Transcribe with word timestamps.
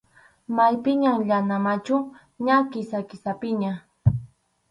Maypiñam 0.55 1.19
yana 1.29 1.57
machu, 1.65 1.95
ña 2.45 2.55
Kisa-Kisapiña. 2.71 3.73